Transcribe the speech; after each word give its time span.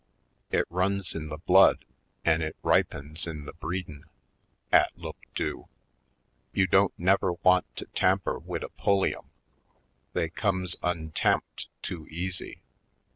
It 0.49 0.65
runs 0.71 1.13
in 1.13 1.27
the 1.27 1.37
blood 1.37 1.85
an' 2.25 2.41
it 2.41 2.55
ripens 2.63 3.27
in 3.27 3.45
the 3.45 3.53
breedin' 3.53 4.03
—■ 4.73 4.75
'at 4.75 4.89
look 4.97 5.17
do. 5.35 5.67
You 6.53 6.65
don't 6.65 6.91
never 6.97 7.33
want 7.33 7.67
to 7.75 7.85
tamper 7.93 8.39
wid 8.39 8.63
a 8.63 8.69
Pulliam— 8.69 9.29
they 10.15 10.29
comes 10.29 10.75
untamped 10.81 11.67
too 11.83 12.07
easy! 12.07 12.63